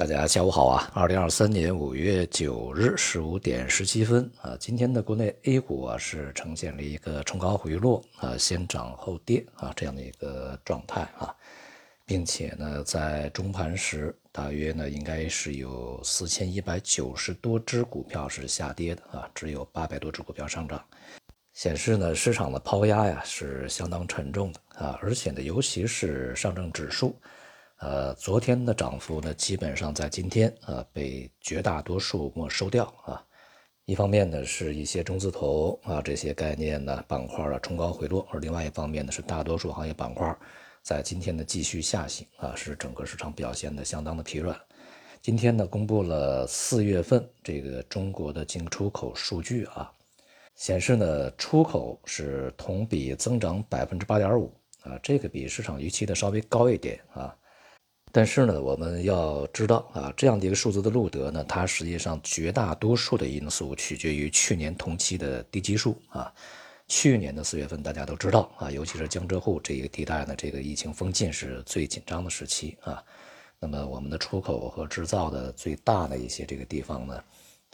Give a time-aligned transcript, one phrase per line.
[0.00, 0.90] 大家下午好啊！
[0.94, 11.36] 二零二三年五月九日十五点十七分啊，今天的国内 A 股啊是呈现了一个冲高回落啊，先涨后跌啊这样的一个状态啊，
[12.06, 20.82] 并且呢，在中盘时大约呢应该是有四千一百九十多只股票是下跌的啊，只有八百多只股票上涨，
[21.52, 27.14] 显示呢市场的抛压呀是相当沉重的啊，而且呢，尤其是上证指数。
[27.80, 33.24] 呃，昨天的涨幅呢，基本上在今天啊被绝大多数没收掉啊。
[33.86, 40.36] 一方面呢，是一些中字头啊这些概念呢板块的冲高回落，而另外一方面呢，是大多数行业板块
[40.82, 44.54] 在今天的继续下行啊，使整个市场表现的相当的疲软。
[45.22, 49.90] 今天呢，公布了四月份这个中国的进出口数据啊，
[50.54, 57.34] 显示呢出口是同比增长百分之八点五啊，这个比市场预期的稍微高一点啊。
[58.12, 66.32] 但是呢，我们要知道啊，这样的一个数字的录得呢，它实际上绝大多数的因素取决于去年同期的低基数啊。
[66.88, 73.00] 去年的四月份大家都知道啊，尤其是江浙沪这一个地带呢，这个疫情封禁是最紧张的时期啊。
[73.60, 77.24] 那么我们的出口和制造的最大的一些这个地方呢，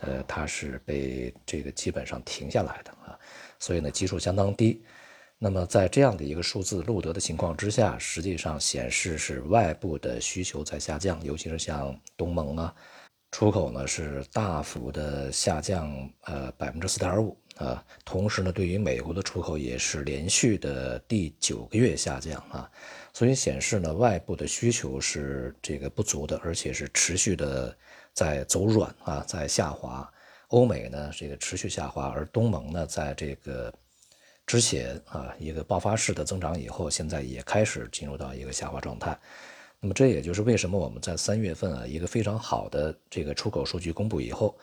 [0.00, 3.18] 呃，它是被这个基本上停下来的啊，
[3.58, 4.82] 所以呢，基数相当低。
[5.38, 12.74] 那么在这样的一个数字录得的情况之下，实际上显示是外部的需求在下降，尤其是像东盟啊，
[13.32, 17.84] 出口呢是大幅的下降，呃百分之四点五啊。
[18.02, 22.70] 同时呢，对于美国的出口也是连续的第九个月下降啊，
[23.12, 27.76] 所以显示呢外部的需求是这个不足的，而且是持续的
[28.14, 30.10] 在走软啊，在下滑。
[30.48, 33.70] 欧美呢这个持续下滑，而东盟呢在这个。
[34.46, 39.18] 之前啊，一个爆发式的增长以后，现在也开始进入到一个下滑状态。
[39.80, 44.56] 那么这也就是为什么我们在三月份啊，一个非常好的这个出口数据公布以后，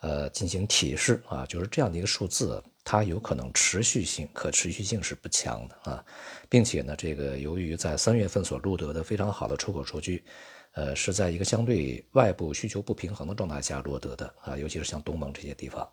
[0.00, 6.04] 呃，进行提示啊，就是这样的一个数字，它有可能持续性、可持续性是不强的啊，
[6.48, 10.24] 并且呢，这个由于在三月份所录得的非常好的出口数据，
[10.72, 15.88] 呃，是在一个相对外部需求不平衡的状态下落得的啊，尤其是像东盟这些地方。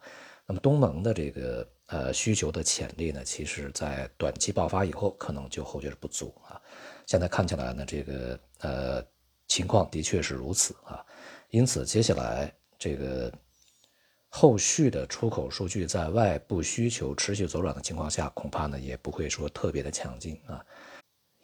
[0.47, 6.61] 那么东盟的这个呃需求的潜力呢，其实在短期爆发以后，可能就后劲不足啊。
[7.07, 9.03] 现在看起来呢，这个呃
[9.47, 11.03] 情况的确是如此啊。
[11.50, 13.31] 因此，接下来这个
[14.29, 20.63] 后续的出口数据在外部需求持续走软的情况下，恐怕呢也不会说特别的强劲啊。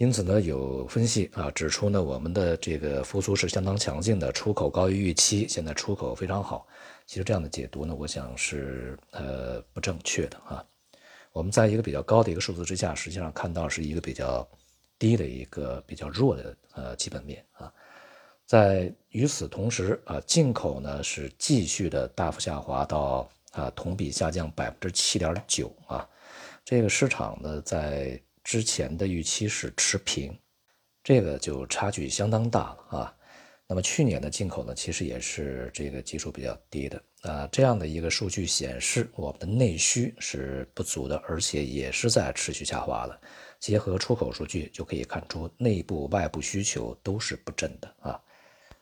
[0.02, 6.66] 因此呢，有分析啊指出呢，我们的这个复苏是相当强劲的，出口高于预期，现在出口非常好。
[7.06, 10.66] 其实这样的解读呢，我想是呃不正确的啊。
[11.32, 14.50] 我们在一个比较高的一个数字之下，实际上看到是一个比较
[14.98, 17.72] 低的一个比较弱的呃基本面啊。
[18.48, 26.10] 在与此同时啊，进口呢是继续的大幅下滑到啊同比下降百分之七点九啊。
[26.66, 30.38] 这个市场呢在之前的预期是持平，
[31.04, 33.16] 这个就差距相当大了啊。
[33.68, 37.48] 那么去年的进口呢，其实也是这个基数比较低的啊。
[37.50, 43.22] 这样的一个数据显示，我们的内需是不足的，而且也是在持续下滑的。
[43.62, 48.20] 结合出口数据就可以看出，内部外部需求都是不振的啊。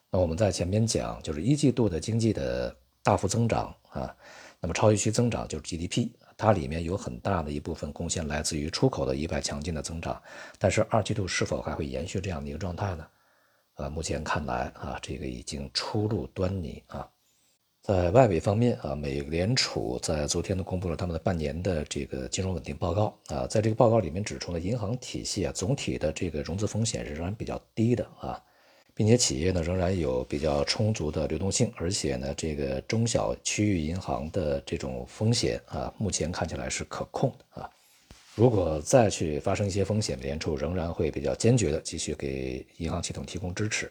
[0.09, 4.15] 那我们在前面讲，就是一季度的经济的大幅增长啊，
[4.59, 10.19] 那么超预期增长就是 GDP，它里面有很大的一部分贡献来自于出口的意外强劲的增长。
[10.57, 13.05] 但是二季度是否还会延续这样的一个状态呢？
[13.73, 17.05] 啊，目前看来啊，这个已经初露端倪啊。
[17.81, 28.41] 在外围方面啊，美联储在昨天呢公布了他们的半年的这个金融稳定报告啊，在这个报告里面指出呢，银行体系啊总体的这个融资风险仍然比较低的啊，
[28.99, 37.69] 并且企业呢仍然有比较充足的流动性，而且呢这个中小区域银行的这种风险啊，目前看起来是可控的啊。
[38.35, 43.89] 如果再去发生一些风险，美联储仍然会比较坚决的继续给银行系统提供支持。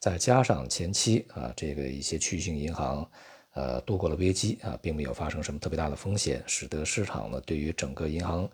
[0.00, 3.08] 再加上前期啊，这个一些区域性银行，
[3.54, 8.50] 呃，度过了危机啊，并没有发生什么特别大的风险，使得市场呢对于整个银行，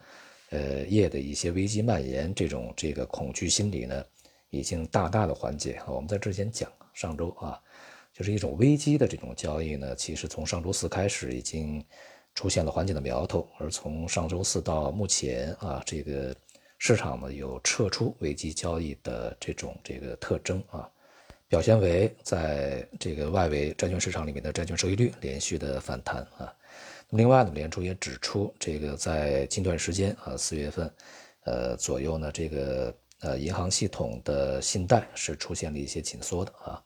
[0.50, 4.04] 呃业的一些危机蔓延这种这个恐惧心理呢，
[4.54, 5.80] 已经大大的缓解。
[5.86, 7.60] 我们在之前讲上周啊，
[8.12, 11.84] 就是一种危机的这种交易呢，其实从上周四开始已经。
[12.36, 16.34] 出现了缓解的苗头，而从上周四到目前啊，这个
[16.78, 20.90] 市场呢有撤出危机交易的这种这个特征啊，
[21.46, 26.52] 表现为在这个外围债券市场里面的债券收益率连续的反弹啊。
[27.08, 30.92] 那么另外呢，联储也指出，这个在近段时间啊，四月份
[31.44, 32.92] 呃左右呢，这个
[33.24, 36.80] 呃银行系统的信贷是出现了一些紧缩的啊。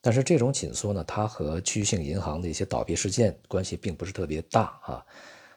[0.00, 5.06] 但是这种紧缩呢，它和区域性银行的一些倒闭事件关系并不是特别大啊，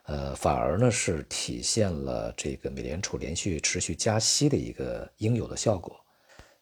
[0.04, 5.96] 呃，反而呢是体现了这个美联储连续持续加息的一个应有的效果。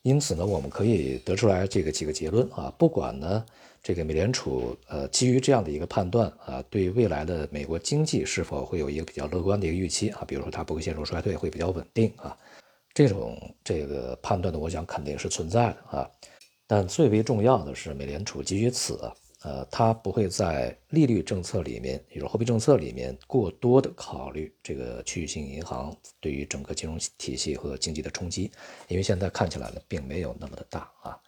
[0.01, 3.43] 因此呢，我们可以得出来这个几个结论啊，不管呢
[3.83, 12.35] 这个美联储呃基于这样的一个判断啊，对未来的美国经济是否会有一个比较乐观的一个预期啊，比如说它不会陷入衰退，会比较稳定啊，
[12.95, 16.09] 这种这个判断呢，我想肯定是存在的啊。
[16.65, 18.97] 但最为重要的是，美联储基于此，
[19.43, 28.49] 呃，它不会在利率政策里面，也就是货币政策里面过多的考虑这个区域性银行对于整个金融体系和经济的冲击，
[28.87, 31.19] 因为现在看起来呢，并没有那么的大啊。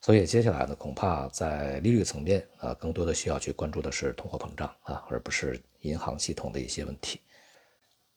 [0.00, 7.20] 所以接下来呢，恐怕在利率层面啊，更多的需要去关注的是通货膨胀啊，而不是银行系统的一些问题。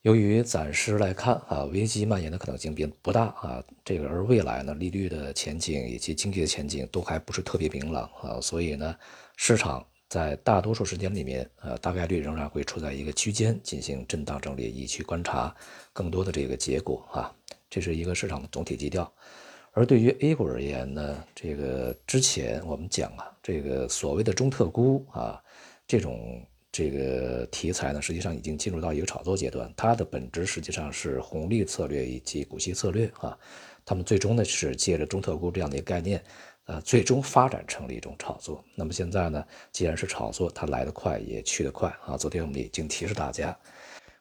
[0.05, 8.95] 由于暂时来看啊，危机蔓延的可能性并不大啊，这个而未来呢，利率的前景以及经济的前景都还不是特别明朗啊，所以呢，
[9.35, 15.51] 市场在大多数时间里面，呃，大概率仍然会处在一个区间进行震荡整理，以去观察
[15.91, 17.33] 更多的这个结果啊，
[17.67, 19.11] 这是一个市场的总体基调。
[19.71, 25.41] 而对于 A 股而言呢，这个之前我们讲啊，这个所谓的中特估啊，
[25.87, 26.45] 这种。
[26.77, 33.39] 这个题材呢，实际上已经进入到一个炒作阶段，它的本质实际上是红利策略以及股息策略啊，
[33.85, 36.21] 他们最终呢是借着中特估这样的一个概念，
[36.65, 38.61] 呃，最终发展成了一种炒作。
[38.75, 39.41] 那么现在呢，
[39.71, 42.17] 既然是炒作，它来得快也去得快啊。
[42.17, 43.57] 昨天我们已经提示大家，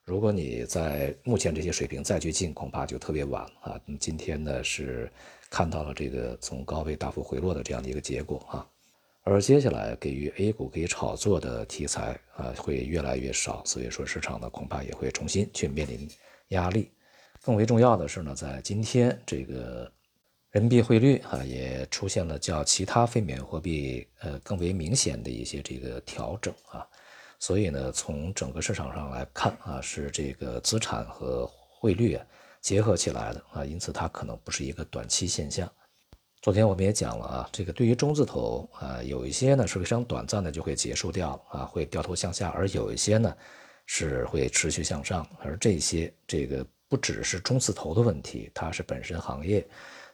[0.05, 3.81] 如果你在目前这些水平再去进，恐怕就特别晚啊。
[3.99, 5.11] 今天呢是
[5.51, 8.65] 看到了这个从高位大幅回落的这样的一个结果啊。
[9.27, 16.07] 而接下来给予 A 股可以炒作的题材啊，会越来越少，所以说市场呢恐怕也会重新去面临
[16.49, 16.91] 压力。
[17.43, 19.91] 更为重要的是呢，在今天这个
[20.51, 26.87] 人民币汇率啊也出现了较其他非美元货币呃更为明显的一些这个调整啊，
[27.39, 32.27] 所以呢从整个市场上来看啊，是这个资产和汇率啊
[32.61, 35.67] 结合起来的啊，因此它可能不是一个短期现象。
[36.45, 43.35] 昨天我们也讲了啊，这个对于中字头啊，有一些呢是非常短暂的就会结束掉啊，会掉头向下，而有一些呢
[43.87, 49.67] 是会持续向上，而这些这个不只是中字头的问题，它是本身行业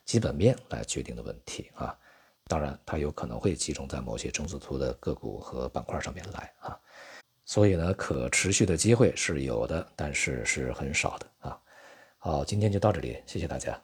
[0.05, 1.99] 基本面来决定的问题啊。
[2.47, 6.79] 当然，它有可能会集中在某些中字头的个股和板块上面来啊。
[7.45, 11.59] 所以呢，可持续的机会是有的，但是是很少的啊。
[12.19, 13.77] 好，今天就到这里，谢谢大家。